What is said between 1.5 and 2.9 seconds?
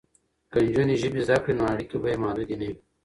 نو اړیکې به یې محدودې نه وي.